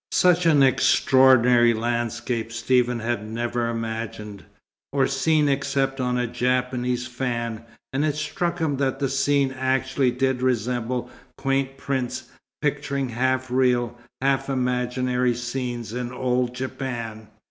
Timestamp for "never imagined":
3.23-4.43